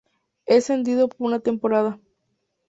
[0.47, 1.99] Es cedido por una temporada.